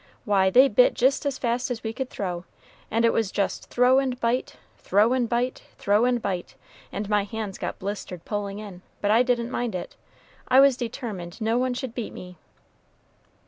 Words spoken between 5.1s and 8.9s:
and bite, throw and bite; and my hands got blistered pulling in,